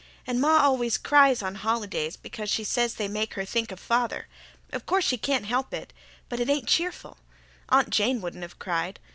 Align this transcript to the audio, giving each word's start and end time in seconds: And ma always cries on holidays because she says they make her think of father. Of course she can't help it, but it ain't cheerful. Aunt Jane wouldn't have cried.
And 0.25 0.41
ma 0.41 0.59
always 0.63 0.97
cries 0.97 1.43
on 1.43 1.53
holidays 1.53 2.15
because 2.17 2.49
she 2.49 2.63
says 2.63 2.95
they 2.95 3.07
make 3.07 3.35
her 3.35 3.45
think 3.45 3.71
of 3.71 3.79
father. 3.79 4.25
Of 4.73 4.87
course 4.87 5.05
she 5.05 5.15
can't 5.19 5.45
help 5.45 5.75
it, 5.75 5.93
but 6.27 6.39
it 6.39 6.49
ain't 6.49 6.67
cheerful. 6.67 7.19
Aunt 7.69 7.91
Jane 7.91 8.19
wouldn't 8.19 8.41
have 8.41 8.57
cried. 8.57 8.99